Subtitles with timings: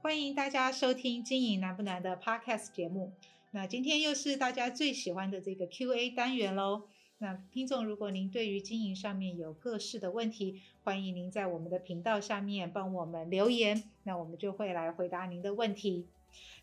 [0.00, 3.12] 欢迎大家收听《经营难不难》的 Podcast 节目。
[3.50, 6.84] 那今天又是大家最喜欢的这个 Q&A 单元喽。
[7.18, 16.06] 那听众，如果您对于经营上面有各式的问题，欢迎您在我们的频道下面帮我们留言，那我们就会来回答您的问题。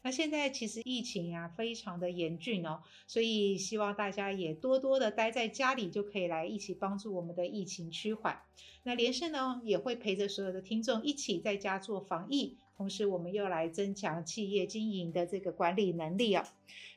[0.04, 8.42] 那现在其实疫情啊非常的严峻哦，所以希望大家也多多的待在家里，就可以来一起帮助我们的疫情趋缓。
[8.84, 16.44] 那连胜呢也会陪着所有的听众一起在家做防疫，同时我们又来增强企业经营的这个管理能力哦。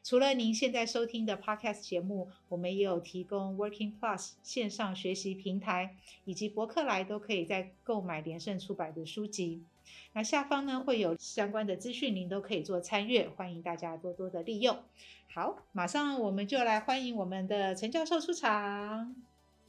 [0.03, 9.63] 除了您现在收听的 Podcast 节目，我们也有提供 Working Plus 线上学习平台，以及博客来都可以在购买连胜出版的书籍。
[10.15, 14.79] 那下方呢会有相关的资讯，您都可以做参阅，欢迎大家多多的利用。
[15.33, 19.15] 好，马上我们就来欢迎我们的陈教授出场。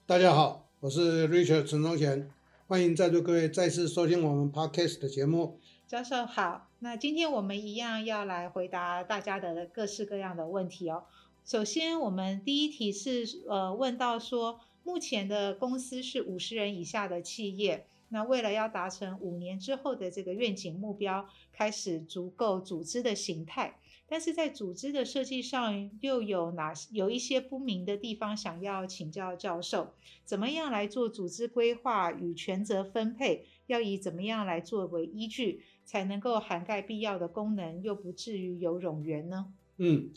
[0.05, 2.30] 大家好，我是 Richard 陈宗贤，
[2.68, 5.60] 欢迎在座各位再次收听我们 Podcast 的节目。
[5.89, 11.05] 教授好，那今天我们一样要来回答大家的各式各样的问题哦。
[11.43, 17.87] 首先，我们第一题是呃问到说，目前的公司是五十人以下的企业。
[18.10, 33.48] 那为了要达成五年之后的这个愿景目标，开始足够组织的形态，但是在组织的设计上又有哪有一些不明的地方，想要请教教授，怎么样来做组织规划与权责分配？
[33.67, 39.48] 要以怎么样来作为依据，才能够涵盖必要的功能，又不至于有冗员呢？
[39.77, 40.12] 嗯，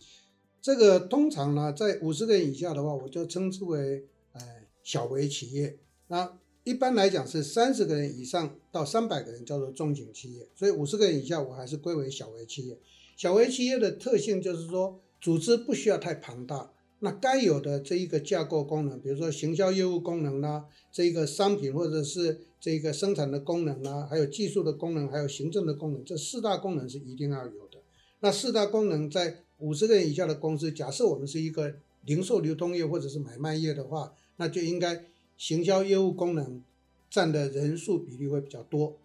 [0.61, 4.43] 这个通常呢，在五十个人以下的话，我就称之为呃
[4.83, 5.79] 小微企业。
[6.09, 12.77] 那一般来讲是三十个人以上到三百个人叫做中型企业，所以五十个人以下我还是归为小微企业。
[13.17, 16.71] 小微企业的特性就是说，组织不需要太庞大，
[17.03, 27.79] 那该有的这一个架构功能，比如说行销业务功能啦，这一个商品或者是这一个生产的功能啦，还有技术的功能，还有行政的功能，这四大功能是一定要有的。
[28.21, 35.05] 那四大功能在五十个人以下的公司，假设我们是一个零售流通业或者是买卖业的话，那就应该。
[35.35, 36.63] 行销业务功能
[37.11, 38.97] 占的人数比例会比较多，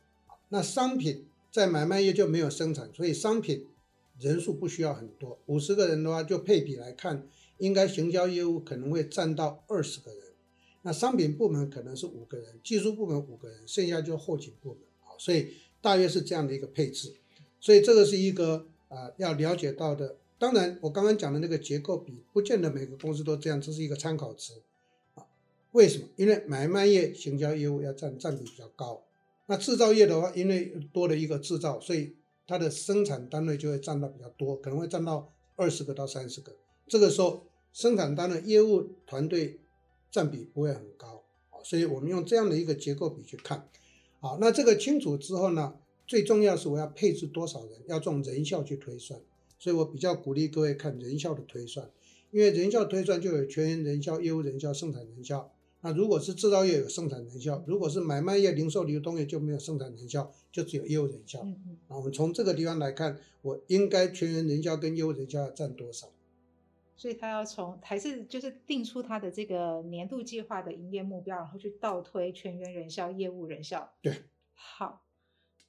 [0.49, 3.65] 那商品在买卖业就没有生产，所以商品
[4.19, 5.39] 人数不需要很多。
[5.47, 7.25] 五十个人的话，就配比来看，
[7.57, 10.21] 应该行销业务可能会占到二十个人，
[10.83, 17.13] 那商品部门可能是五个人，技术部门五个人，剩下就后勤部门啊，所以大约是这样的一个配置。
[17.59, 20.17] 所以这个是一个啊要了解到的。
[20.39, 24.53] 当然，我刚刚讲的那个结构比，不见得每个公司都这样，这是一个参考值
[25.15, 25.25] 啊。
[25.71, 26.07] 为什么？
[26.15, 29.03] 因为买卖业行销业务要占占比比较高，
[29.47, 32.13] 那制造业的话，因为多了一个制造，所以
[32.45, 36.55] 它的生产单位就会占到比较多，可能会占到二十个到三十个。
[36.87, 39.59] 这个时候，生产端的业务团队
[40.09, 43.67] 占比不会很高啊，所以我们用这样的一个结构比去看。
[44.19, 45.75] 好，那这个清楚之后呢，
[46.07, 49.19] 最重要是我要配置多少人，要从人效去推算，
[49.59, 51.89] 所以我比较鼓励各位看人效的推算，
[52.31, 55.51] 因为人效推算就有全员人效、业务人效、生产人效。
[55.81, 61.41] 那如果是制造业有生产人效，如果是买卖业、零售流通业就没有生产人效，就只有业务人效。
[61.43, 66.07] 嗯，那我们从这个地方来看，我应该全员人效跟业务人效要占多少？
[66.97, 73.93] 所以他要从还是就是定出他的这个年度计划的营业目标，然后去倒推全员人效、业务人效。
[74.01, 75.03] 对，好。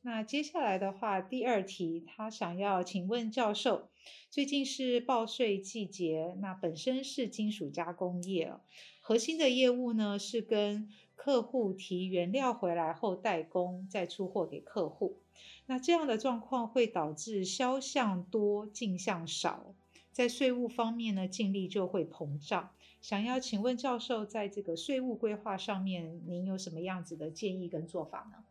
[0.01, 3.91] 那接下来的话，第二题，他想要请问教授，
[4.31, 8.55] 最近是报税季节，那本身是金属加工业。
[9.01, 15.19] 核心的业务呢，是跟客户提原料回来后代工，再出货给客户。
[15.67, 19.75] 那这样的状况会导致销项多进项少，
[20.19, 22.71] 在税务方面呢，净利就会膨胀。
[23.01, 28.43] 想要请问教授，在这个税务规划上面，您有什么样子的建议跟做法呢？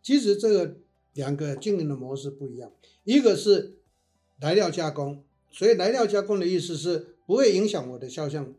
[0.00, 0.76] 其实这个
[1.14, 2.70] 两个经营的模式不一样，
[3.02, 3.80] 一个是
[4.38, 8.54] 来料加工，所以来料加工的意思是不会影响我的销项。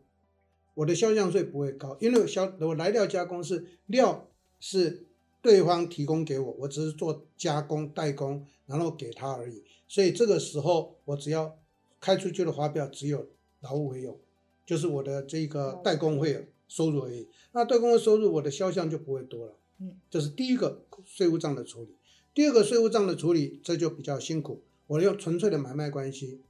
[0.74, 4.28] 我的销项税不会高，因为销我来料加工是料
[4.60, 5.06] 是
[5.40, 9.64] 对方提供给我，我只是做加工代工，然后给他而已。
[9.88, 11.58] 所以这个时候我只要
[12.02, 13.28] 开出去的发票只有
[13.60, 14.18] 劳务费用，
[14.66, 17.28] 就是我的这个代工费收入而已。
[17.52, 19.56] 那代工的收入，我的销项就不会多了。
[19.78, 21.96] 嗯，这是第一个税务账的处理。
[22.34, 24.62] 第二个税务账的处理，这就比较辛苦。
[24.88, 26.42] 我用纯粹的买卖关系，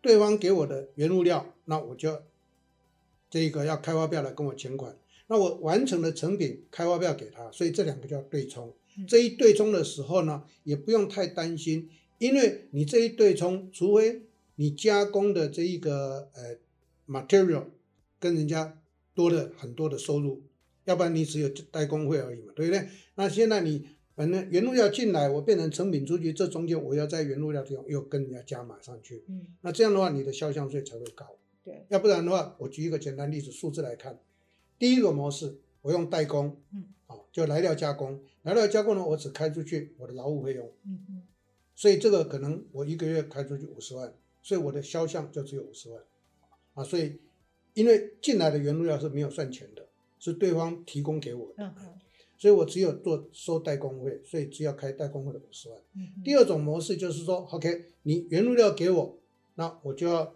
[0.00, 2.22] 对方给我的原物料，那我就。
[3.30, 4.94] 这个要开发票来跟我钱款，
[5.28, 8.74] 那我完成了成品开发票给他，所以这两个叫对冲。
[9.08, 11.88] 这一对冲的时候呢，也不用太担心，
[12.18, 14.26] 因为你这一对冲，除非
[14.62, 16.56] 你加工的这一个呃
[17.08, 17.64] material
[18.20, 18.80] 跟人家
[19.12, 20.44] 多了很多的收入，
[20.84, 22.86] 要不然你只有代工费而已嘛，对不对？
[23.16, 29.24] 那现在你反正原物料进来，我变成成品出去，这中间我要在原物料地方又跟人家加码上去。
[29.26, 31.26] 嗯，那这样的话，你的销项税才会高。
[31.64, 34.20] 对，要不然的话，我举一个简单例子，数字来看，
[34.78, 41.22] 第一个模式，我用代工，嗯，好，就来料加工，来料加工呢，我只开出去我的劳务费用，嗯嗯，
[41.74, 46.02] 所以这个可能我一个月开出去五十万，所以我的销项就只有五十万，
[46.74, 47.20] 啊，所以
[47.74, 49.86] 因为进来的原物料是没有算钱的，
[50.18, 52.00] 是对方提供给我的，嗯嗯，
[52.36, 55.78] 所以我只有做收代工费，所以只要开代工费的五十万。
[55.94, 59.18] 嗯，第二种模式就是说，OK，你原物料给我，
[59.54, 60.34] 那我就要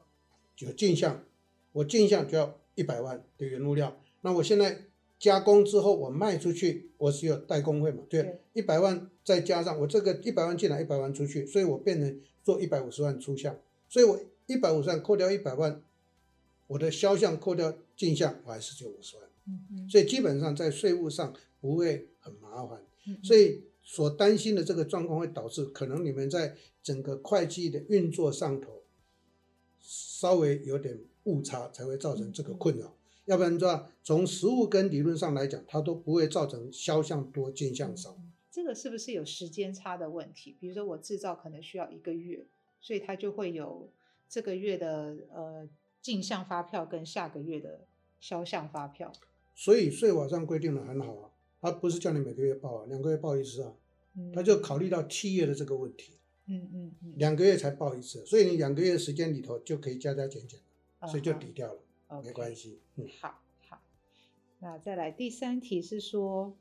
[0.59, 1.25] 有进项。
[1.73, 4.85] 我进项就要一百万的原物料，那我现在
[5.19, 8.03] 加工之后我卖出去，我是有代工费嘛？
[8.09, 15.83] 对，一百万再加上我这个一百万进来，一百万出去，所以我变成做一百五十万出项，所以我一百五十万扣掉一百万，
[16.67, 19.27] 我的销项扣掉进项，我还是只有五十万。
[19.47, 22.83] 嗯嗯，所以基本上在税务上不会很麻烦。
[23.07, 28.83] 嗯，所以所担心的这个状况会导致可能你们在整个会计的运作上头
[29.81, 30.99] 稍微有点。
[31.27, 32.95] 误差才会造成这个困扰，
[33.25, 38.17] 要不然的话，从实物跟理论上来讲，它都不会造成销项多进项少。
[38.49, 40.57] 这个是不是有时间差的问题？
[40.61, 42.47] 比如说我制造可能需要一个月，
[42.87, 43.91] 所以它就会有
[44.29, 45.69] 这个月的呃
[46.01, 47.81] 进项发票跟下个月的
[48.21, 49.13] 销项发票。
[49.57, 51.31] 所以税法上规定的很好啊，
[51.61, 53.75] 他不是叫你每个月报啊，两个月报一次啊，
[54.33, 56.13] 他就考虑到企业的这个问题。
[56.47, 60.61] 嗯嗯嗯，两个月才报一次，所以你两个月时间里头就可以加加减减。
[61.09, 62.25] 所以就抵掉了，uh -huh.
[62.25, 62.81] 没关系。
[62.97, 63.39] 嗯，好
[63.69, 63.79] 好。
[64.61, 66.57] 那再来第三题是说，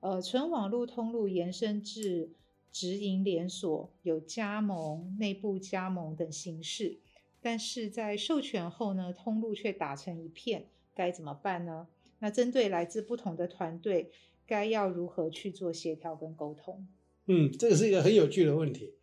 [0.00, 2.30] 呃，纯网络通路延伸至
[2.72, 6.98] 直营连锁，有加盟、内部加盟等形式，
[7.40, 11.88] 但是在授权后呢，通路却打成一片，该怎么办呢？
[12.18, 14.10] 那针对来自不同的团队，
[14.46, 16.86] 该要如何去做协调跟沟通？
[17.26, 18.94] 嗯，这个是一个很有趣的问题。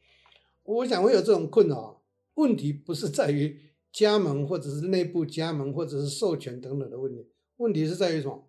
[0.63, 2.01] 我想会有这种困扰，
[2.35, 3.61] 问题不是在于。
[3.95, 8.45] 加盟或者是内部加盟或者是授权等等的问题，问题是在于什么？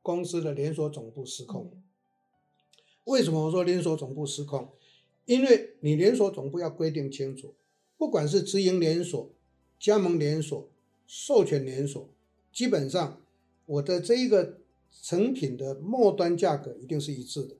[0.00, 1.83] 公司的连锁总部失控。
[3.04, 4.68] 为什么我说连锁总部失控？
[5.24, 7.54] 因为你连锁总部要规定清楚，
[7.96, 9.30] 不管是直营连锁、
[9.80, 10.68] 加盟连锁、
[11.06, 12.08] 授权连锁，
[12.52, 13.20] 基本上
[13.66, 14.58] 我的这一个
[15.02, 17.56] 成品的末端价格一定是一致的，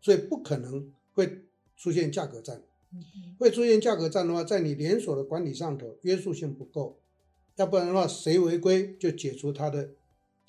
[0.00, 1.42] 所以不可能会
[1.76, 2.62] 出现价格战。
[3.38, 6.98] 会出现价格战的话，在你连锁的管理上头约束性不够，
[7.56, 9.92] 要不然的话，谁违规就解除他的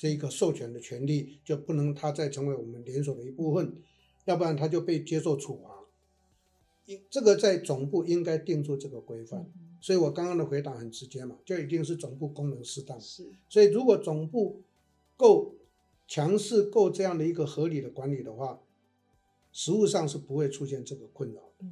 [0.03, 3.77] 这个授权的权利，就不能它再成为我们连锁的一部分，
[4.25, 5.85] 要不然它就被接受处罚。
[7.09, 9.49] 这个在总部应该定出这个规范。
[9.79, 12.99] 所以我刚刚的回答很直接嘛，就一定是总部功能适当。
[12.99, 13.31] 是。
[13.47, 14.59] 所以如果总部
[15.15, 15.55] 够
[16.05, 18.59] 强势、够这样的一个合理的管理的话，
[19.53, 21.65] 实物上是不会出现这个困扰的。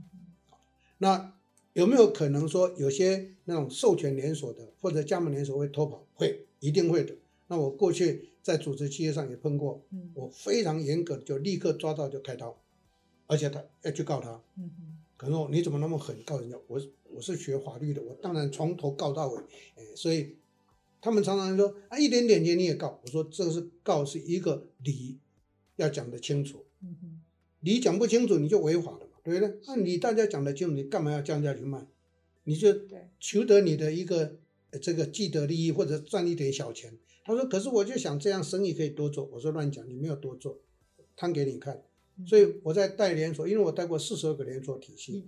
[1.00, 1.34] 那
[1.74, 6.06] 有没有可能说有些那种授权连锁的或者加盟连锁会偷跑？
[6.16, 7.16] 会，一定会的。
[7.52, 9.84] 那我过去在组织企业上也碰过，
[10.14, 12.58] 我非常严格，就立刻抓到就开刀，
[13.28, 14.42] 而且他要去告他。
[15.18, 16.58] 可能你怎么那么狠告人家？
[16.68, 16.82] 我
[17.14, 19.42] 我是学法律的，我当然从头告到尾。
[19.76, 20.38] 哎，所以
[21.02, 23.02] 他们常常说啊，一点点钱你也告。
[23.04, 25.20] 我说这个是告是一个理，
[25.76, 26.64] 要讲得清楚。
[27.60, 29.18] 理讲不清楚你就违法了嘛。
[29.26, 29.60] 对不对？
[29.68, 31.86] 那你大家讲得清楚，你干嘛要降价去卖？
[32.46, 32.74] 你就
[33.20, 34.38] 求得你的一个
[34.80, 36.98] 这个既得利益，或者赚一点小钱。
[37.24, 40.60] 他说：“可是我就想这样生意可以多做。”我说：“乱讲，你没有多做，
[41.16, 41.84] 摊给你看。”
[42.26, 45.26] 所以我在带连锁，因为我带过四十二个连锁体系，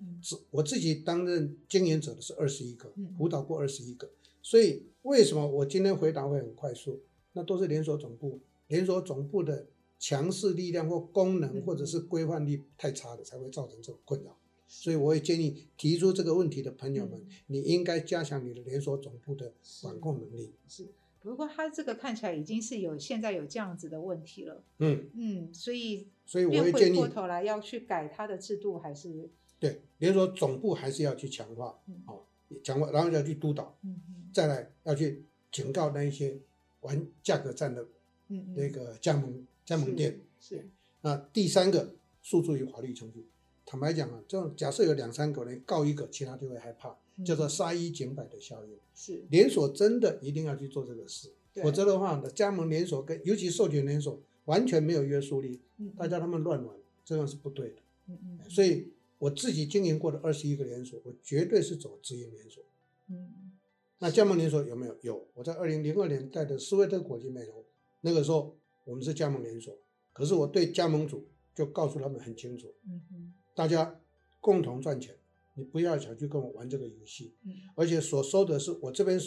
[0.52, 4.10] 我自己担任经营者的是二十一个，辅导过二十一个。
[4.42, 7.02] 所以为什么我今天回答会很快速？
[7.34, 9.68] 那都是连锁总部，连锁总部的。
[10.00, 14.38] 强势力量或功能或者是规范力太差的，才会造成这种困扰。
[14.68, 20.54] 所以我也建议提出这个问题的朋友们，你应该加强你的连锁总部的管控能力。
[20.68, 20.88] 是，
[21.20, 24.64] 不过他这个看起来已经是有现在有这样子的问题了。
[24.80, 29.30] 嗯嗯，所以所以我会建议过头来要去改他的制度，还是
[29.60, 32.28] 对连锁总部还是要去强化，好
[32.64, 36.38] 强化，然后要去督导，嗯嗯，再来要去警告那一些
[36.82, 37.88] 玩价格战的，
[38.30, 39.46] 嗯那个加盟。
[39.66, 40.70] 加盟店是，是
[41.04, 43.26] 那第三个诉诸于法律程序。
[43.66, 48.72] 坦白讲啊，这种假设有两三个人告一个，其他就会害怕，嗯、叫做杀一儆百的效应。
[48.96, 57.76] 是连锁真的一定要去做这个事，否则的话呢，加盟连锁跟尤其授权连锁完全没有约束力，嗯、大家他们乱玩，这样是不对的。
[58.08, 58.50] 嗯嗯。
[58.50, 58.88] 所以
[59.20, 62.64] 我自己经营过的二十一个连锁，我绝对是走直营连锁。
[63.08, 63.52] 嗯。
[64.00, 64.96] 那加盟连锁有没有？
[65.02, 65.28] 有。
[65.34, 67.64] 我在二零零二年带的斯威特国际美容，
[68.02, 68.56] 那个时候。
[68.86, 69.74] 我们是加盟连锁，
[70.12, 74.00] 可是我对加盟主就告诉他们很清楚，嗯哼，大家
[74.40, 75.16] 共同赚钱，
[75.56, 79.20] 你不要想去跟我玩这个游戏，嗯，而且所收的是我这边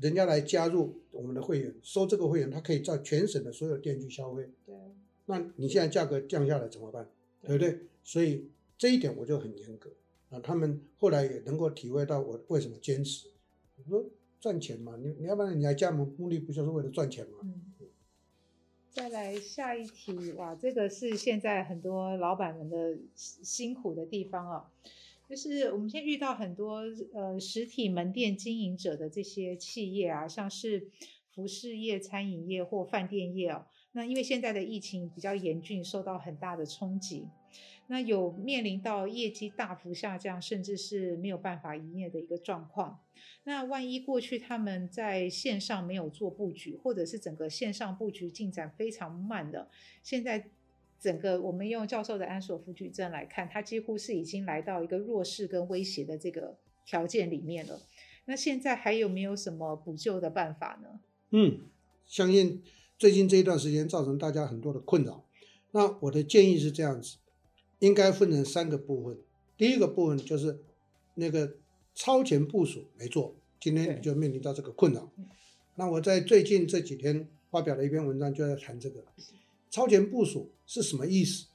[0.00, 4.74] 人家来加入我们的会员，收这个会员，他可以在全省的所有店去消费，对，
[5.26, 7.08] 那你现在价格降下来怎么办？
[7.42, 7.80] 对，不对？
[8.02, 9.90] 所以这一点我就很严格
[10.30, 13.28] 啊，他们后来也能够体会到我为什么坚持，
[13.76, 14.04] 我说
[14.40, 17.38] 赚钱嘛，你你要不然你来加盟，目的不就是为了赚钱吗？
[17.42, 17.67] 嗯。
[18.90, 24.64] 再来下一题，哇，这个是现在很多老板们的辛苦的地方哦，
[25.28, 30.88] 就是我们现在遇到很多呃实体门店经营者的这些企业啊，像是
[31.32, 37.28] 服饰业、餐饮业或饭店业哦，那因为现在的疫情比较严峻，受到很大的冲击。
[37.88, 43.00] 那有面临到业绩大幅下降，甚至是没有办法营业的一个状况。
[43.44, 49.68] 那万一过去他们在线上没有做布局，或者是整个线上布局进展非常慢的，
[50.02, 50.50] 现在
[51.00, 57.80] 整个我们用教授的安索夫矩阵来看，它几乎是已经来到一个弱势跟威胁的这个条件里面了。
[58.26, 61.00] 那现在还有没有什么补救的办法呢？
[61.30, 61.60] 嗯，
[62.06, 62.62] 相信
[62.98, 65.24] 最近这一段时间造成大家很多的困扰。
[65.70, 67.16] 那我的建议是这样子。
[67.80, 69.18] 应该分成三个部分，
[69.56, 70.58] 第一个部分就是
[71.14, 71.54] 那个
[71.94, 75.10] 超前部署没做，今天你就面临到这个困扰。
[75.76, 79.04] 那我在最近这几天发表了一篇文章，就在谈这个
[79.70, 81.46] 超前部署是什么意思。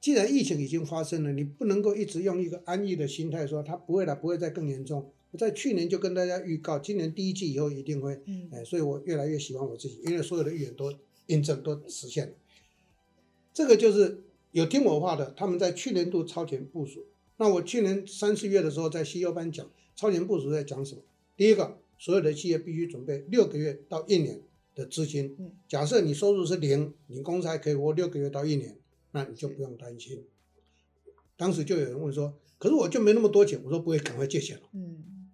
[0.00, 5.10] 既然疫情已经发生了，你不能够一直用一个安逸的心态说它不会了，不会再更严重。
[5.30, 8.18] 我在去年就跟大家预告，今年第一季以后一定会，
[8.50, 10.94] 哎，所以我越来越喜欢我自己，因为所有的预言都
[11.26, 12.32] 印证都实现了。
[13.52, 14.22] 这个就是。
[14.52, 17.06] 有听我话的，他们在去年度超前部署。
[17.36, 21.02] 那我去年三四月的时候在 CEO 班讲超前部署在讲什么？
[21.36, 24.42] 第一个，所有的企业必须准备六个月到一年
[24.74, 25.54] 的资金。
[25.68, 28.76] 假设你收入是零，你公司还可以活六个月到一年，
[29.12, 30.24] 那你就不用担心。
[31.36, 35.30] 当时就有人问说：“可是我就没那么多钱。”我说：“不会，赶快借钱了。”嗯，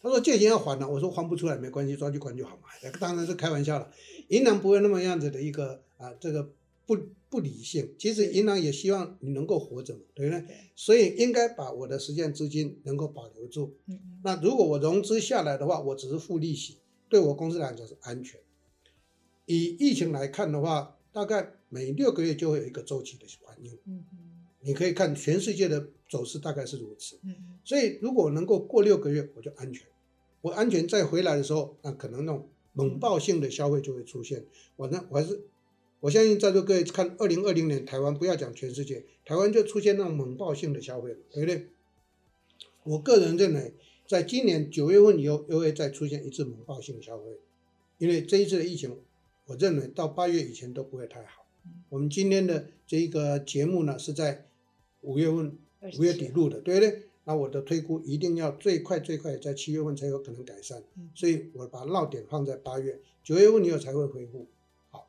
[0.00, 2.68] 他说：“借钱要还了。”我说：“还不出来没关系，抓去关就好嘛。”
[3.00, 3.90] 当然是开玩笑了，
[4.28, 6.52] 银行不会那么样子的一个啊，这个。
[6.86, 10.40] 不不理性，其实银行也希望你能够活着嘛，对不对？
[10.40, 13.76] 对，所以应该把我的实现资金能够保留住。
[13.86, 14.20] 嗯嗯。
[14.24, 18.40] 那如果我融资下来的话，我只是付利息，对我公司来讲是安全。
[19.46, 23.72] 以疫情来看的话，大概每六个月就会有一个周期的反应。
[23.84, 24.18] 嗯嗯。
[24.62, 27.20] 你可以看全世界的走势大概是如此。
[27.64, 29.86] 所以如果能够过六个月，我就安全。
[30.40, 34.44] 我安全再回来的时候，那可能那种猛爆性的消费就会出现。
[34.74, 35.46] 我呢，我还是。
[36.00, 41.66] 我相信在座各位看，二零二零年台湾不要讲全世界，台湾就出现那种猛爆性的消费了，对不对？
[42.84, 43.74] 我个人认为，
[44.08, 47.24] 在今年九月份以后又会再出现一次猛爆性的消费，
[47.98, 48.96] 因为这一次的疫情，
[49.44, 51.44] 我认为到八月以前都不会太好。
[51.90, 54.46] 我们今天的这一个节目呢，是在
[55.02, 55.58] 五月份
[55.98, 57.02] 五月底录的，对不对？
[57.24, 60.82] 那我的推估一定要最快最快在七月份才有可能改善，
[61.14, 64.46] 所以我把落点放在八月，九月份以后才会恢复。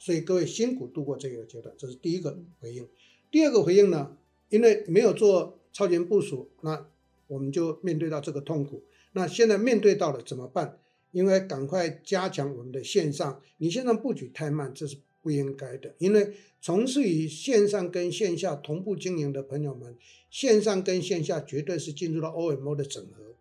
[0.04, 2.88] 所以各位辛苦度过这个阶段，这是第一个回应。
[3.30, 4.18] 第二个回应呢，
[4.50, 6.88] 因为没有做超前部署，那
[7.28, 8.82] 我们就面对到这个痛苦。
[9.12, 10.80] 那现在面对到了怎么办？
[11.12, 15.94] 因为赶快加强我们的线上，你线上布局太慢，这是不应该的。
[16.00, 19.96] 因为从事于线上跟线下同步经营的朋友们，
[20.32, 23.36] 线上跟线下绝对是进入了 OMO 的整合。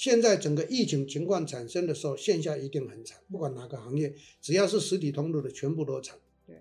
[0.00, 6.18] 现在整个疫情情况产生的时候，线下一定很惨，不管哪个行业，只要是实体通路的，全部都惨。
[6.46, 6.56] 对，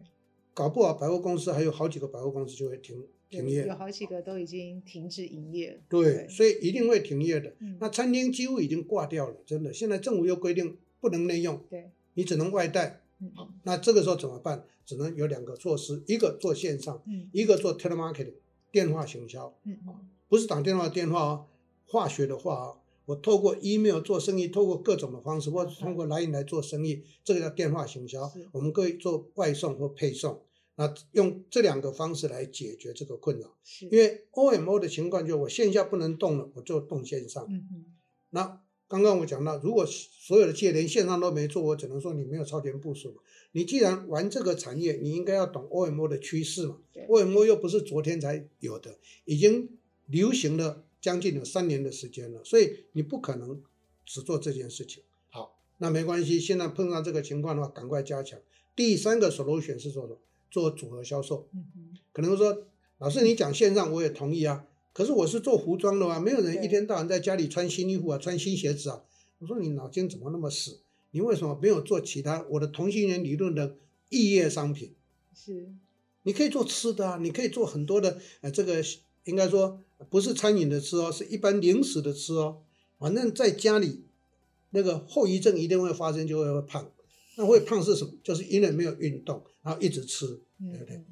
[0.53, 5.79] 搞不好百货公司还有好几个百货公司就会停停业，有好几个都已经停止营业。
[5.87, 7.55] 对，对，所以一定会停业的。
[7.59, 9.71] 嗯、那餐厅几乎已经挂掉了，真的。
[9.71, 13.03] 现在政府又规定不能内用，对，你只能外带。
[13.21, 13.31] 嗯，
[13.63, 14.65] 那这个时候怎么办？
[14.85, 18.33] 只能有两个措施，一个做线上，嗯，一个做 telemarketing
[18.69, 19.57] 电话行销。
[19.63, 19.77] 嗯，
[20.27, 21.45] 不是打电话电话哦，
[21.85, 22.77] 化学的话哦。
[23.09, 28.31] 我透过 email 做生意，透过各种的方式，或者通过 LINE 来做生意，这个叫电话行销。
[28.51, 30.43] 我们可以做外送或配送，
[30.75, 33.57] 那用这两个方式来解决这个困扰。
[33.89, 37.43] 因为 OMO 的情况就是我线下不能动了，我就动线上。
[37.49, 37.85] 嗯嗯。
[38.29, 43.23] 那刚刚我讲到，如果所有的企业连线上都没做，我只能说你没有超前部署嘛。
[43.53, 46.77] 你既然玩这个产业，你应该要懂 OMO 的趋势嘛。
[47.07, 49.67] OMO 又不是昨天才有的，已经
[50.05, 50.85] 流行了。
[51.01, 53.61] 将近有三年的时间了，所以你不可能
[54.05, 55.03] 只做这件事情。
[55.29, 56.39] 好，那没关系。
[56.39, 58.39] 现在碰上这个情况的话，赶快加强。
[58.75, 60.19] 第三个 solution 是做什么？
[60.51, 61.47] 做组合销售。
[61.53, 61.97] 嗯嗯。
[62.11, 62.65] 可能说，
[62.97, 69.03] 老师你讲线上我也同意啊，可是我是做服装的啊，没有人一天到晚在家里穿新衣服啊，穿新鞋子啊。
[69.39, 70.79] 我说你脑筋怎么那么死？
[71.11, 72.45] 你为什么没有做其他？
[72.49, 73.77] 我的同性恋理论的
[74.09, 74.93] 异业商品。
[75.33, 75.71] 是。
[76.23, 78.83] 你可以做吃的啊，你可以做很多的，呃，这个
[79.23, 82.61] 应该说不是餐饮的吃哦，是一般零食的吃哦。
[82.97, 84.03] 反正在家里，
[84.71, 86.91] 那个后遗症一定会发生，就会会胖。
[87.37, 88.13] 那会胖是什么？
[88.23, 91.03] 就是因为没有运动，然后一直吃，对不对？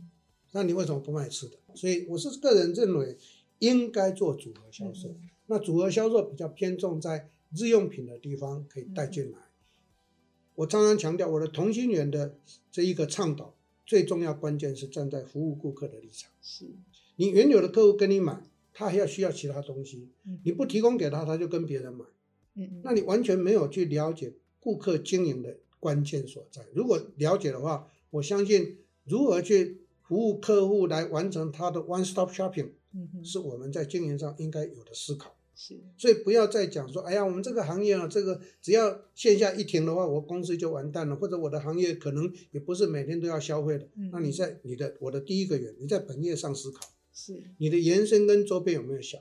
[0.52, 1.58] 那你为什么不卖吃的？
[1.76, 3.18] 所以我是个人认为，
[3.60, 5.16] 应该做组合销售。
[5.46, 9.38] 那组合销售比较偏重在日用品的地方可以带进来。
[10.56, 12.36] 我常常强调，我的同心圆的
[12.72, 16.30] 这一个倡导，最重要关键是站在服务顾客的立场。
[16.42, 16.66] 是
[17.16, 18.44] 你原有的客户跟你买，
[18.78, 20.10] 他还要需要其他东西，
[20.44, 22.06] 你不提供给他，他就跟别人买。
[22.54, 25.58] 嗯嗯，那你完全没有去了解顾客经营的。
[25.80, 35.36] 关键所在，如果了解的话，我相信如何去服务客户来完成他的 one stop shopping，嗯，是我们在经营上应该有的思考。
[35.56, 43.88] 是，所以不要再讲说，哎呀，我们这个行业啊，这个只要线下一停的话，我公司就完蛋了，或者我的行业可能也不是每天都要消费的。
[43.96, 49.18] 嗯，那你在你的我的第一个月，你在本业上思考，是，你的延伸跟周边有没有小？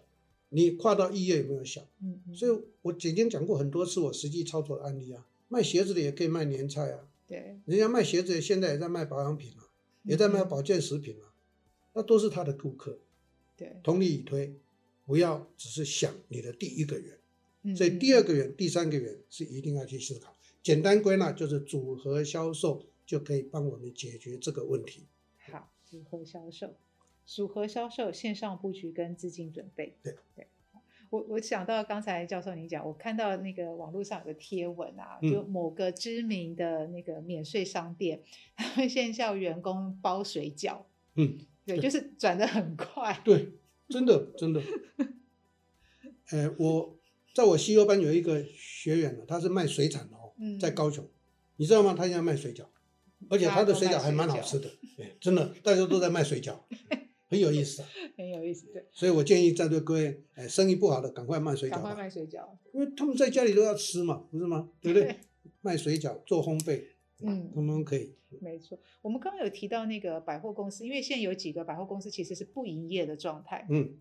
[0.51, 1.81] 你跨到异业有没有小？
[2.03, 5.27] 嗯嗯，所以我已经讲过很多次我实际操作的案例啊。
[5.49, 9.65] 卖鞋子的也可以卖年菜啊，对，人家卖鞋子现在也在卖保养品啊，
[10.03, 11.33] 嗯、也在卖保健食品啊，
[11.95, 12.99] 那都是他的顾客。
[13.57, 14.55] 对，同理以推，
[15.07, 17.19] 不要只是想你的第一个人，
[17.63, 20.37] 嗯、所以第二个元、第三个元是一定要去思考。
[20.63, 25.07] 简单归纳就是组合销售就可以帮我们解决这个问题。
[25.39, 26.77] 好，组合销售，
[27.27, 29.97] 组合销售线上布局跟资金准备。
[30.03, 30.47] 对对。
[31.09, 38.21] 我我想到刚才教授您讲，我看到那个网络上有个贴文啊，就某个知名的那个免税商店，
[38.57, 40.83] 他们现在叫员工包水饺，
[41.15, 43.53] 嗯，对，对就是转的很快，对，
[43.89, 44.61] 真的真的。
[46.33, 46.99] 呃，我
[47.33, 51.09] 在我 CEO 班有一个学员呢，他是卖水产的哦，在高雄，
[51.55, 51.95] 你知道吗？
[51.97, 52.65] 他现在卖水饺，
[53.31, 54.69] 而且他的水饺还蛮好吃的，
[54.99, 56.59] 对，真的，大家都在卖水饺。
[57.29, 58.85] 很有意思啊， 很有意思，对。
[58.93, 61.73] 所以我建议在座各位，哎，生意不好的赶快卖水饺。
[61.73, 64.71] 赶快卖水饺，因为他们在家里都要吃嘛，不是吗？
[64.81, 65.17] 对不对？
[65.61, 66.85] 卖水饺做烘焙，
[67.21, 68.15] 嗯，通通可以。
[68.41, 73.67] 没错，我们刚刚有提到那个百货公司，因为现在有几个百货公司其实是不营业的状态。
[73.71, 73.97] 嗯。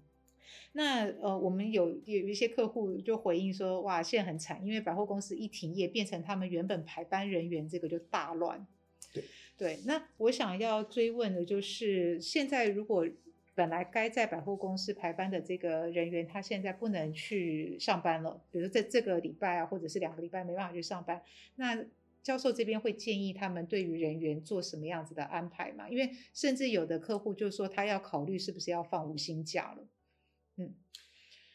[0.73, 8.67] 那呃，我们有有一些客户就回应说，哇，现在很惨，因为百货公司一停业，变成他们原本排班人员这个就大乱。
[9.13, 9.23] 对。
[9.57, 13.07] 对，那我想要追问的就是，现在如果
[13.53, 21.21] 本来该在百货公司排班的这个人员，他现在不能去上班了，比如在这个礼拜啊，或者是两个礼拜没办法去上班，
[21.55, 21.85] 那
[22.21, 25.87] 教授这边会建议他们对于人员做什么样子的安排吗？
[25.89, 29.87] 因为甚至有的客户就说他要考虑是不是要放无薪假了。
[30.57, 30.73] 嗯，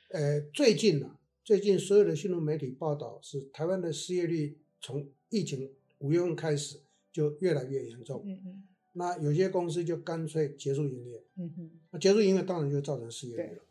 [0.08, 6.80] 呃，最近呢、啊，最近所有的新闻媒体报道是台湾的失业率从疫情五月份开始。
[7.12, 13.62] 就越来越严重，嗯嗯，那有些公司就干脆结束营业，嗯哼，那结束营业当然就造成失业率了，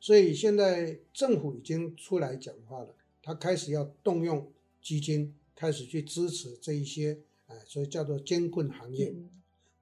[0.00, 9.14] 所以现在政府已经出来讲话了，他开始要动用基金，开始去支持这一些，哎，所以叫做艰困行业，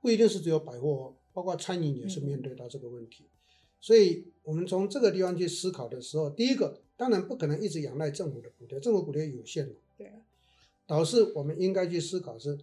[0.00, 3.24] 不一定是只有百货，包括餐饮也是面对到这个问题，
[3.81, 10.11] 所以我们从这个地方去思考的时候，第一个当然不可能一直仰赖政府的补贴，政府补贴有限嘛，对，
[10.87, 12.59] 导致我们应该去思考是。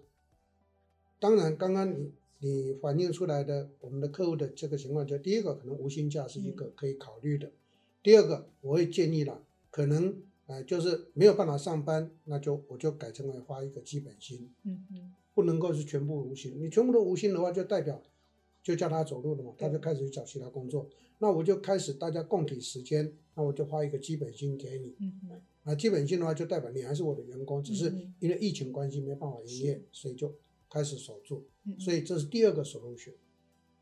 [1.21, 7.51] 当然，刚刚你你反映出来的我们的客户的这个情况，就第一个可能无薪假是一个可以考虑的，
[8.01, 10.15] 第二个我会建议了，可能
[10.47, 18.01] 呃就是没有办法上班，那就我就改成为发一个基本薪，嗯嗯，不能够是全部无薪，你全部都无薪的话，就代表
[18.63, 30.33] 就叫他走路了嘛，他就开始去找其他工作，那我就开始大家共体时间，那我就发一个基本薪给你，嗯嗯，那基本薪的话就代表你还是我的员工，只是因为疫情关系没办法营业，所以就。
[30.71, 31.43] 开始守住，
[31.77, 33.13] 所以这是第二个 solution。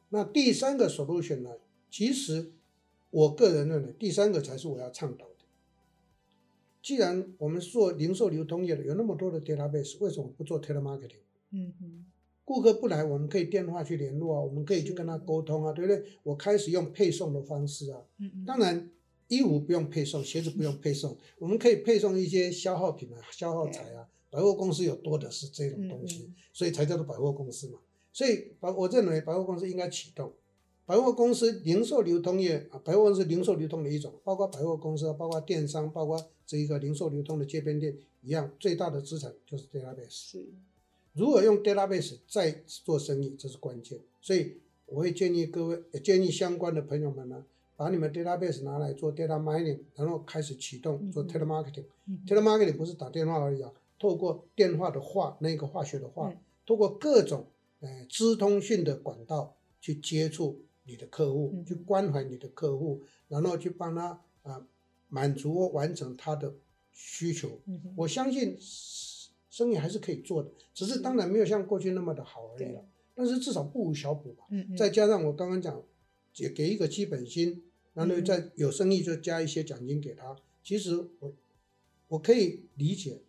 [0.10, 1.52] 那第三个 solution 呢？
[1.92, 2.52] 其实
[3.12, 5.36] 我个人认为，第三个才是我要倡导的。
[6.82, 11.22] 既然我们做零售流通业的有那么多的 database，为什么不做 telemarketing？
[11.52, 12.06] 嗯哼，
[12.44, 16.04] 顾客不来，我们可以电话去联络啊，我们可以去跟他沟通啊，对不对？
[16.24, 18.90] 我开始用配送的方式啊，嗯嗯当然
[19.28, 24.08] 衣服不用配送，鞋子不用配送，我们可以配送一些消耗品啊，消耗材啊。
[24.30, 27.80] 百货公司有多的是这种东西，所以才叫做百货公司嘛。
[28.12, 30.34] 所以百我认为百货公司应该启动。
[30.86, 40.10] 百货公司零售流通业啊，百货公司零售流通的一种，包括百货公司，包括电商，包括这一个零售流通的街边店一样，最大的资产就是 database。
[40.10, 40.48] 是，
[41.14, 44.00] 如何用 database 再做生意，这是关键。
[44.20, 51.86] 所以我会建议各位，建议相关的朋友们呢，把你们 database 拿来做 data mining，然后开始启动做 telemarketing。
[52.26, 53.72] telemarketing 不是打电话而已啊。
[54.00, 56.34] 透过电话的话，那个化学的话，
[56.66, 57.48] 透过各种
[57.82, 64.08] 呃资通讯的管道，去接触你的客户，嗯、去关怀你的客户，然后去帮他
[64.44, 64.66] 啊、呃、
[65.10, 66.56] 满足完成他的
[66.94, 67.60] 需求。
[67.66, 68.58] 嗯、我相信
[69.50, 72.86] 生意还是可以做的，只是当然没有像过去那么的好而已了。
[73.14, 74.46] 但是至少不无小补吧。
[74.50, 74.78] 嗯嗯。
[74.78, 75.84] 再加上我刚刚讲，
[76.38, 77.62] 也给一个基本薪，
[77.94, 80.32] 然后再有生意就加一些奖金给他。
[80.32, 81.34] 嗯、其实我
[82.08, 83.20] 我可以理解。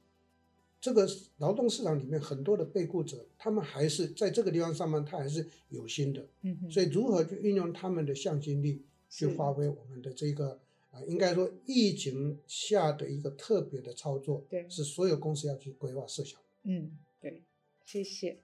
[0.81, 1.07] 这个
[1.39, 6.27] 劳动市场里面很多的被雇者，他们还是在这个地方上班，他还是有心的。
[6.43, 6.71] 嗯哼。
[6.71, 10.59] 所以如何去运用他们的向心力，去发挥我们的这个
[10.91, 16.41] 啊、呃，应该说疫情下的一个特别的操作，对，是所有公司要去规划设想。
[16.63, 17.43] 嗯，对，
[17.85, 18.39] 谢谢。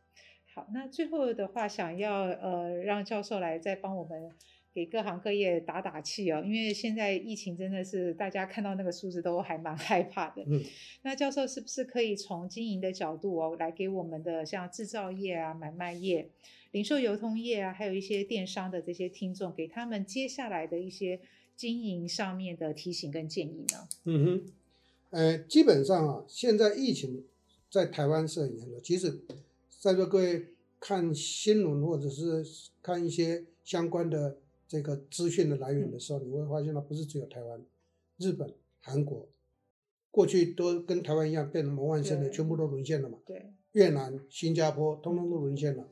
[0.54, 4.30] 好，那最后的话，想要呃让教授来再帮我们。
[4.76, 10.42] 给各行各业打打气哦，因为现在疫情真的是大家看到那个数字都还蛮害怕的。
[10.46, 10.62] 嗯，
[11.00, 16.28] 那教授是不是可以从经营的角度哦，来给我们的像制造业啊、买卖业、
[16.72, 21.20] 零售流通业啊，还有一些电商的这些听众，给他们接下来的一些
[21.56, 23.88] 经营上面的提醒跟建议呢？
[24.04, 24.52] 嗯哼，
[25.08, 27.24] 呃，基本上啊，现在疫情
[27.70, 28.78] 在台湾是很严重。
[28.82, 29.20] 其实，
[29.80, 32.44] 在座各位看新闻或者是
[32.82, 34.36] 看一些相关的。
[34.68, 37.64] 这个资讯的来源的时候，你会发现它不是只有台湾、
[38.16, 39.28] 日本、韩国，
[40.10, 43.18] 过去都跟台湾一样变成模范生的，全部都沦陷了嘛。
[43.24, 43.52] 对。
[43.72, 45.86] 越南、新加坡通通都沦陷了，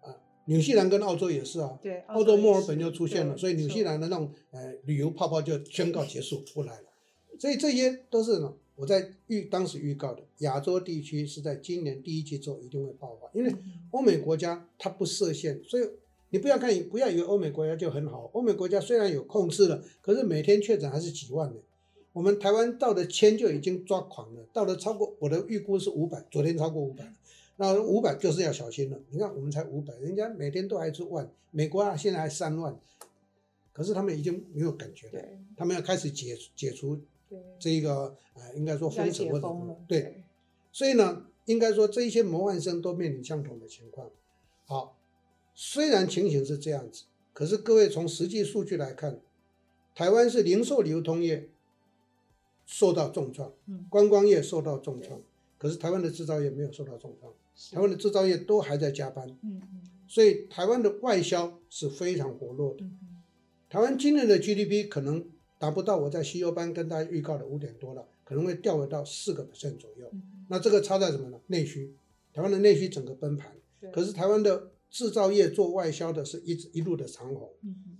[0.00, 1.78] 啊，纽西兰跟澳洲也是啊。
[1.80, 2.00] 对。
[2.08, 6.88] 澳洲墨尔本就出现了，所以纽西兰的那种呃旅游泡泡就宣告结束不来了。
[7.38, 13.54] 所以这些都是呢，我在预当时预告的，亚洲地区是在今年第一季之后一定会爆发，因为
[13.92, 15.84] 欧美国家它不设限，所以。
[16.30, 18.30] 你不要看，不要以为欧美国家就很好。
[18.32, 21.56] 欧美国家虽然有控制了，可是每天确诊还是几万的。
[22.12, 27.12] 我们台湾到的千就已经抓狂了，到了超过我的预估是五百，昨天超过五百了，
[27.56, 28.98] 那五百就是要小心了。
[29.10, 32.76] 你看我们才五百，人家每天都还是万，美国啊现在还三万，
[33.72, 35.24] 可是他们已经没有感觉了，
[35.56, 36.98] 他们要开始解解除
[37.58, 40.22] 这一个呃，应该说封城或者什么，对，
[40.72, 44.08] 所以呢，应该说这一些模范生都面临相同的情况。
[44.66, 44.96] 好。
[45.54, 49.20] 虽然情形是这样子，可是各位从实际数据来看，
[49.94, 51.48] 台湾是零售流通业
[52.64, 53.52] 受到重创，
[53.88, 55.20] 观光业受到重创，
[55.58, 57.32] 可是台湾的制造业没有受到重创，
[57.72, 59.36] 台湾的制造业都还在加班，
[60.08, 62.84] 所以台湾的外销是非常活络的。
[63.68, 65.24] 台湾今年的 GDP 可能
[65.58, 70.10] 达不到我在西欧班跟大家预告的五点多了，可能会掉回到四个 percent 左右。
[70.48, 71.40] 那这个差在什么呢？
[71.48, 71.94] 内需，
[72.32, 73.52] 台湾的内需整个崩盘，
[73.92, 74.70] 可是台湾的。
[74.90, 77.48] 制造业做外销的是一直一路的长虹，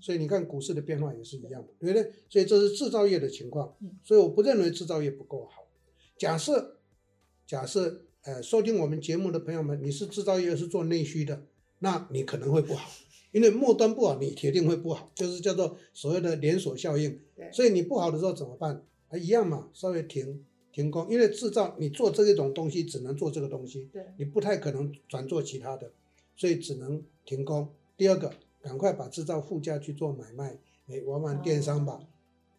[0.00, 2.12] 所以你看股市的变化也是一样的，对不对？
[2.28, 5.68] 所以这是制造业的情况，所以我不认为制造业不够好。
[6.18, 6.78] 假设
[7.46, 11.46] 假设呃，收听我们节目的朋友们，你是制造业是做内需的，
[11.78, 12.90] 那你可能会不好，
[13.32, 17.18] 因为末端不好，你铁定会不好，就是叫做所谓的连锁效应。
[17.52, 18.84] 所以你不好的时候怎么办？
[19.08, 25.92] 啊，一样嘛，稍微停停工，因为制造你做这一种东西只能做这个东西，你不太可能转做其他的。
[26.40, 27.68] 所以只能停工。
[27.98, 32.00] 第二个，赶快把制造附加去做买卖，哎，玩玩电商吧，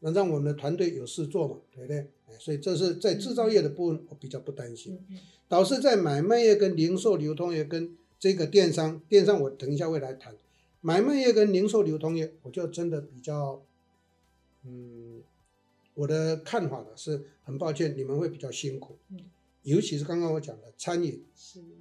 [0.02, 1.98] 那让我们的团队有事做嘛，对不对？
[2.28, 5.00] 哎，所以这是在制造业的部分，我比较不担心。
[5.48, 10.36] 导致在买卖业跟零售流通业跟这个电商，电商我等一下会来谈。
[10.82, 13.64] 买卖业跟零售流通业，我就真的比较，
[14.64, 15.24] 嗯，
[15.96, 19.18] 我的看法呢是很抱歉，你们会比较辛苦，嗯
[19.64, 21.24] 尤其是刚刚我讲的餐饮、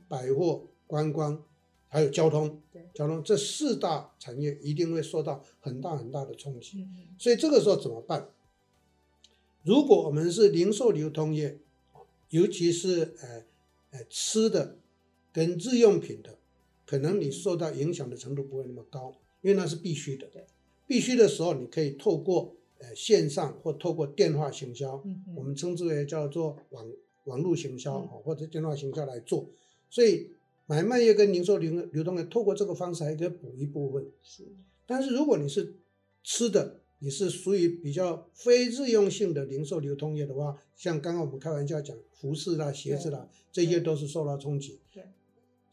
[0.09, 1.45] 百货、观光。
[1.93, 2.61] 还有交通，
[2.95, 6.87] 交通这四大产业一定会受到很大很大的冲击，
[7.19, 8.29] 所以这个时候怎么办？
[9.65, 11.59] 如果我们是零售流通业，
[12.29, 13.43] 尤其是呃
[13.91, 14.77] 呃吃的
[15.33, 16.39] 跟日用品的，
[16.87, 20.29] 可能你受到影响的程度不会那么高，因为那是必须的。
[20.87, 25.03] 必须的时候，你可以透过呃线上或透过电话行销，
[25.35, 26.87] 我们称之为叫做网
[27.25, 29.47] 网络行销或者电话行销来做，
[29.91, 30.31] 所以。
[30.71, 34.07] 买卖业跟零售流流通业，透过这个方式还可以补一部分。
[34.23, 34.45] 是，
[34.87, 35.75] 但是如果你是
[36.23, 44.79] 吃的，你是属于比较非日用性的零售流通业的话，像刚刚我们开玩笑讲服饰啦、鞋子啦，这些都是受到冲击。
[44.93, 45.03] 对，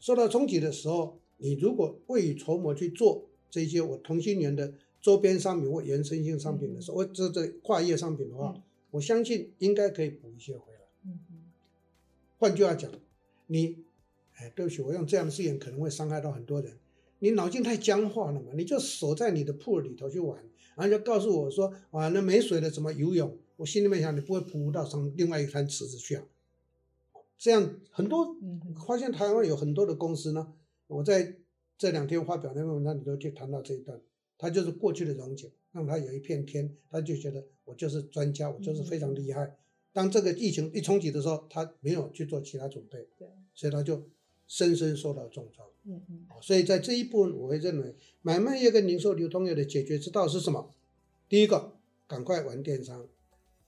[0.00, 10.80] 受到冲击的时候，你如果未雨绸缪去做这些我同心圆的周边商品或延伸性商品的时候，或者这跨业商品的话，我相信应该可以补一些回来。
[11.04, 11.36] 嗯嗯。
[12.40, 12.90] 换句话讲，
[13.46, 13.86] 你。
[14.38, 16.72] 哎，对不起，我用这样的字眼可能会伤害到很多人。
[17.18, 18.52] 你脑筋太僵化了嘛？
[18.54, 20.38] 你就锁在你的 pool 里头去玩，
[20.76, 26.24] 然后就告诉我说：“啊，那没水了怎么游泳？”我心里面想，你不会扑到上另外一滩池子去啊？
[27.36, 28.36] 这样很多，
[28.86, 30.54] 发现台湾有很多的公司呢。
[30.86, 31.36] 我在
[31.76, 34.00] 这两天发表那篇文章里头就谈到这一段，
[34.38, 39.56] 他就是过去的荣景，让他有一片天，他就觉得我就是专家，我就是非常厉害。
[39.92, 44.06] 当这个疫情一冲击的时候，他没有去做其他准备，对，所以他就
[44.48, 45.68] 深深受到重创。
[45.84, 50.74] 嗯嗯，所以在这一部分，我会认为买卖业跟零售流通业的解决之道是什么？
[51.28, 51.74] 第一个，
[52.08, 53.02] 赶快玩电商；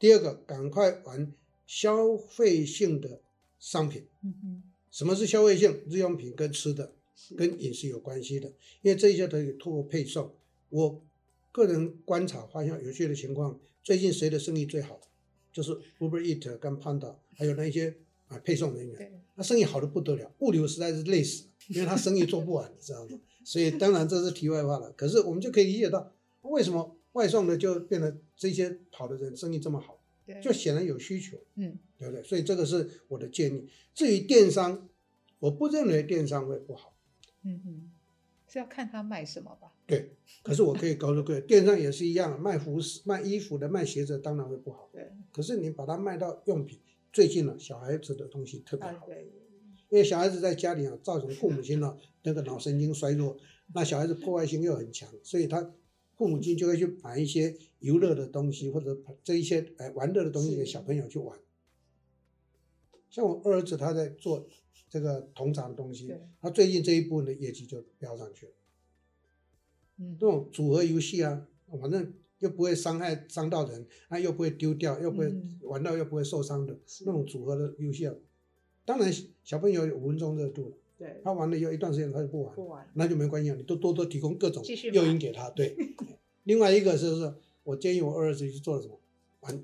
[0.00, 1.32] 第二个，赶快玩
[1.66, 3.20] 消费性的
[3.60, 4.06] 商品。
[4.24, 5.80] 嗯嗯，什么是消费性？
[5.88, 6.94] 日用品跟吃的。
[7.36, 8.48] 跟饮食有关系的，
[8.80, 10.32] 因为这些都可以透过配送。
[10.70, 11.02] 我
[11.52, 14.98] 个人观察发现有趣的情况，最近谁的生意最好？
[15.52, 17.94] 就是 Uber Eat 跟 Panda，还有那些
[18.30, 20.32] 啊配送人员，他生意好的不得了。
[20.38, 23.20] 物流实在是累死了，因为他生意做不完，你知道吗？
[23.44, 24.90] 所以当然这是题外话了。
[24.92, 29.98] 可是我们就可以理解到，为什么外送的就变得这些跑的人生意这么好？
[30.40, 32.22] 就显然有需求，嗯，对不对？
[32.22, 33.68] 所以这个是我的建议。
[33.92, 34.88] 至于电商，
[35.40, 36.94] 我不认为电商会不好。
[37.42, 37.90] 嗯嗯，
[38.46, 39.72] 是要看他卖什么吧？
[39.88, 40.12] 对，
[40.44, 44.88] 可是我可以告诉各位，电商也是一样，卖服饰、卖衣服的、卖鞋子当然会不好。
[44.92, 46.78] 对，可是你把它卖到用品，
[47.12, 49.08] 最近呢，小孩子的东西特别好。
[49.88, 53.36] 因为小孩子在家里啊，造成父母亲呢那个脑神经衰弱，
[53.74, 55.74] 那小孩子破坏性又很强，所以他
[56.16, 61.38] 父母亲就会去买一些游乐的东西，或者这一些哎玩乐的东西给小朋友去玩。
[63.08, 64.48] 像我二儿子他在做。
[64.92, 68.52] 这个同厂的东西，他最近这一部分的业绩就飙上去了。
[69.98, 71.46] 嗯，这种组合游戏啊，
[71.80, 76.76] 反正又不会伤害伤到人，啊又不会丢掉，又不会玩到又不会受伤的
[77.06, 78.14] 那种组合的游戏啊。
[78.84, 79.10] 当然
[79.44, 85.48] 小朋友有五分钟热度，对，他玩了有一段时间他就不玩，不玩那就没关系，你都多多提供各种诱因给他。
[85.50, 85.76] 对
[86.44, 88.98] 另外一个就是我建议我二儿子去做了什么，
[89.40, 89.62] 玩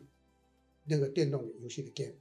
[0.84, 2.14] 那个电动游戏的 game。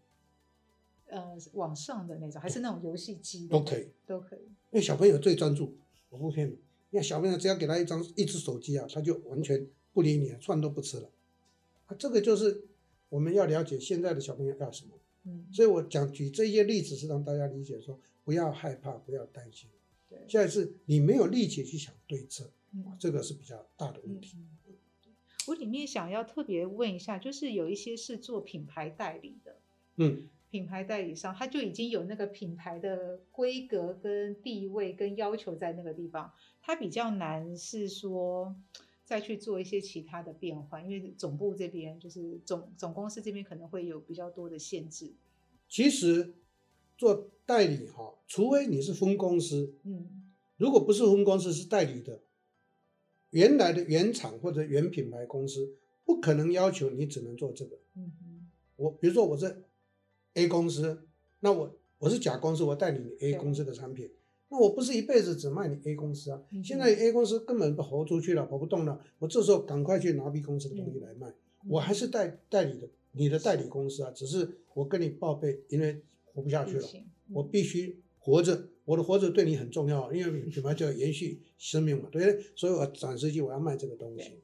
[1.07, 4.39] 呃，网上的那种，还是那种游戏机都可以，都可以。
[4.71, 5.77] 因为小朋友最专注，
[6.09, 6.53] 我不骗你。
[6.91, 11.09] 因为小朋友只要给他一张一只手机啊，他就完全不理你，饭都不吃了。
[11.87, 12.65] 啊，这个就是
[13.07, 14.91] 我们要了解现在的小朋友要什么。
[15.23, 19.69] 嗯，所以我讲举这些例子是让大家理解说，不要害怕，不要担心。
[20.09, 24.37] 对，现在是你没有力气去想对策，嗯，这个是比较大的问题。
[24.67, 24.75] 嗯，
[25.47, 29.55] 我里面想要特别问一下，就是有一些是做品牌代理的，
[29.95, 30.27] 嗯。
[30.51, 36.31] 品牌代理商，他就已经有那个品牌的规格跟地位跟要求在那个地方，
[36.61, 38.55] 他比较难是说
[39.05, 45.13] 再去做一些其他的变换，因为总部这边就是总总公司这边可能会有比较多的限制。
[45.69, 46.33] 其实
[46.97, 52.21] 做代理哈，除非你是分公司，嗯，如果不是分公司是代理的，
[53.29, 57.77] 原来的原厂或者原品牌公司不可能要求你只能做这个。
[57.93, 59.63] 嗯哼，我比如说我这。
[60.37, 61.07] A 公司，
[61.39, 64.11] 那我我是甲公司，我代理你 A 公司的产品，
[64.49, 66.41] 那我不是一辈子只卖你 A 公司啊。
[66.63, 71.33] 现在 A 公司根本不活出去了，跑不动了，我这时候赶快去拿 B 公司的东西来卖，
[71.67, 76.87] 我还是代代理的你的代理公司啊，只是我跟你报备，因为活不下去了，
[77.31, 82.45] 我必须活着，我的活着对你很重要，因为品牌就要延续生命嘛，对不对？
[82.55, 84.39] 所以我展示机我要卖这个东西，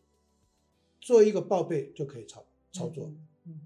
[1.00, 3.14] 做一个报备就可以操操作。
[3.46, 3.60] 嗯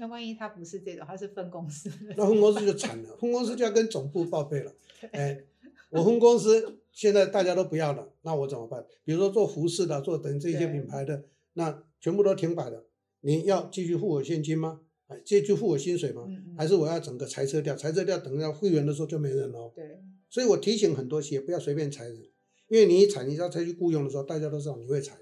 [0.00, 4.72] 那万一他不是这种，他是分公司，那分公司就惨了，分公司就要跟总部报备了。
[5.10, 5.42] 哎，
[5.90, 8.84] 我分公司现在大家都不要了，那我怎么办？
[9.04, 11.24] 比如说做服饰的，做等这些品牌的，
[11.54, 12.84] 那全部都停摆了。
[13.20, 14.80] 你要继续付我现金吗？
[15.06, 16.24] 哎，继续付我薪水吗？
[16.28, 17.74] 嗯嗯，还是我要整个裁撤掉？
[17.74, 19.72] 裁撤掉，等到会员的时候就没人了。
[19.74, 22.28] 对，所以我提醒很多企业不要随便裁人，
[22.68, 25.16] 因为你一裁，你要再去雇佣的时候，大家都知道你会裁，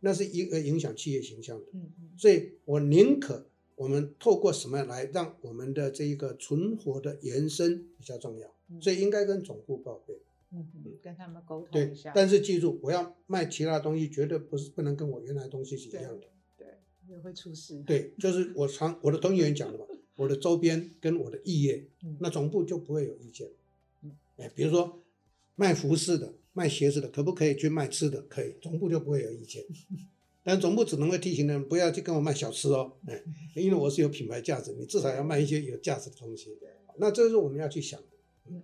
[0.00, 1.66] 那是一个影响企业形象的。
[1.74, 3.46] 嗯嗯，所以我宁可。
[3.76, 8.50] 我们透过什么来让我们的这一个存活的延伸比较重要，
[8.80, 10.14] 所以应该跟总部报备，
[10.52, 12.10] 嗯嗯，跟他们沟通一下。
[12.10, 16.26] 对，但是记住，我要卖其他东西，绝对不是不能跟我原来东西是一样的，
[16.56, 16.66] 对，
[17.08, 17.82] 也会出事。
[17.86, 19.84] 对，就是我常我的同学讲的嘛，
[20.16, 21.86] 我的周边跟我的异业，
[22.20, 23.48] 那总部就不会有意见。
[24.02, 25.02] 嗯哎，比如说
[25.54, 28.20] 卖服饰的、卖鞋子的，可不可以去卖吃的？
[28.22, 29.64] 可以，总部就不会有意见。
[30.42, 33.22] 但总部只能会提醒人不要去跟我卖小吃哦，哎，
[33.56, 36.56] 因为我是有品牌价值，你至少要卖一些有价值的东西。
[36.98, 38.06] 那这是我们要去想的。
[38.50, 38.62] 嗯，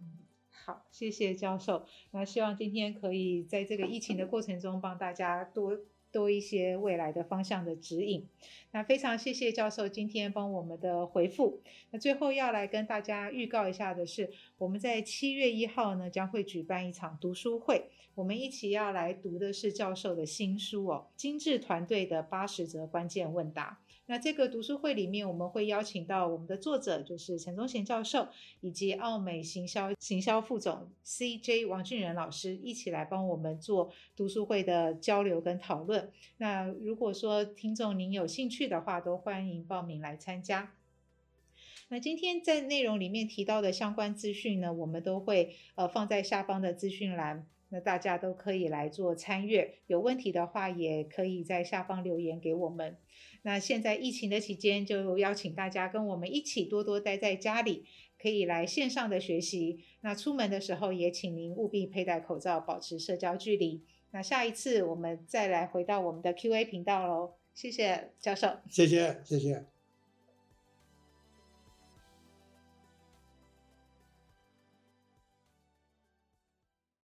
[0.50, 1.86] 好，谢谢教授。
[2.10, 5.78] 那希望今天可以在这个疫情的过程中帮大家多。
[6.12, 8.28] 多一些未来的方向的指引。
[8.72, 11.62] 那非常谢谢教授今天帮我们的回复。
[11.90, 23.80] 那最后要来跟大家预告一下的是，我们在七月一号呢将会举办一场读书会，我们一起要来读的是教授的新书哦，《精致团队的八十则关键问答》。
[24.12, 28.28] 那这个读书会里面，我们会邀请到我们的作者，就是陈宗贤教授，
[28.60, 36.10] 以及奥美行销行销副总 CJ 王俊仁老师，一起来帮我们做读书会的交流跟讨论。
[36.36, 40.74] 那如果说听众您有兴趣的话，都欢迎报名来参加。
[41.88, 47.46] 那今天在内容里面提到的相关资讯呢，我们都会呃放在下方的资讯栏。
[47.70, 52.98] 那大家都可以来做参阅，有问题的话也可以在下方留言给我们。
[53.42, 57.84] 那现在疫情的期间，就邀请大家跟我们一起多多待在家里，
[58.20, 59.80] 可以来线上的学习。
[60.00, 63.82] 那出门的时候也请您务必佩戴口罩，保持社交距离。
[64.12, 67.34] 那下一次我们再来回到我们的 Q&A 频道喽。
[67.54, 69.71] 谢谢教授，谢谢谢谢。